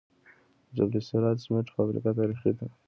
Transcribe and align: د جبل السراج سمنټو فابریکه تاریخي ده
د 0.75 0.75
جبل 0.75 0.93
السراج 1.01 1.37
سمنټو 1.45 1.73
فابریکه 1.77 2.11
تاریخي 2.19 2.51
ده 2.57 2.65